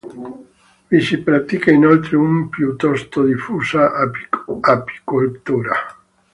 [0.89, 3.91] Vi si pratica inoltre una piuttosto diffusa
[4.63, 5.75] apicoltura.